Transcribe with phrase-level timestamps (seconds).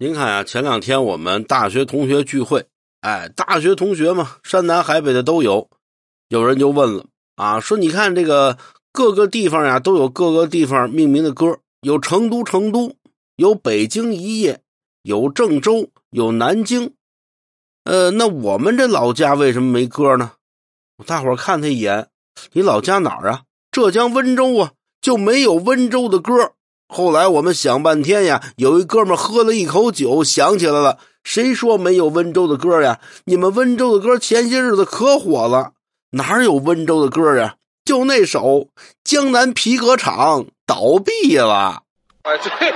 [0.00, 2.66] 您看啊，前两天我们大学同学聚会，
[3.00, 5.68] 哎，大学同学嘛，山南海北的都有。
[6.28, 8.56] 有人就问了啊，说你看这个
[8.92, 12.94] 各个地方呀，都有各个地方命名的歌，有成都成都，
[13.34, 14.60] 有北京一夜，
[15.02, 16.94] 有郑州，有南京。
[17.82, 20.34] 呃，那我们这老家为什么没歌呢？
[21.06, 22.08] 大伙看他一眼，
[22.52, 23.42] 你老家哪儿啊？
[23.72, 26.52] 浙江温州啊，就没有温州的歌。
[26.88, 30.98] 后来我们想半天呀，有一哥们喝了一口酒，想起来了。
[31.22, 32.98] 谁说没有温州的歌呀？
[33.26, 35.72] 你们温州的歌前些日子可火了，
[36.12, 37.56] 哪有温州的歌呀？
[37.84, 38.40] 就那首
[39.04, 41.82] 《江南皮革厂》倒闭了。
[42.22, 42.72] 哎，对。